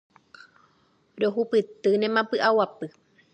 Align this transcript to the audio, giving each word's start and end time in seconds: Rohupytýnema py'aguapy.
Rohupytýnema 1.21 2.21
py'aguapy. 2.29 2.87